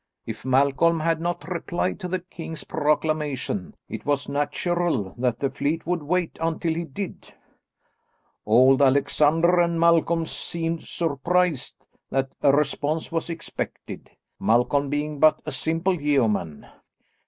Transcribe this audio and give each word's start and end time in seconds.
If 0.25 0.43
Malcolm 0.43 0.99
had 1.01 1.21
not 1.21 1.47
replied 1.47 1.99
to 1.99 2.07
the 2.07 2.17
king's 2.21 2.63
proclamation 2.63 3.75
it 3.87 4.03
was 4.03 4.27
natural 4.27 5.13
that 5.15 5.37
the 5.37 5.51
fleet 5.51 5.85
would 5.85 6.01
wait 6.01 6.39
until 6.41 6.73
he 6.73 6.85
did. 6.85 7.31
Old 8.43 8.81
Alexander 8.81 9.59
and 9.59 9.79
Malcolm 9.79 10.25
seemed 10.25 10.81
surprised 10.85 11.85
that 12.09 12.33
a 12.41 12.51
response 12.51 13.11
was 13.11 13.29
expected, 13.29 14.09
Malcolm 14.39 14.89
being 14.89 15.19
but 15.19 15.39
a 15.45 15.51
simple 15.51 16.01
yeoman. 16.01 16.65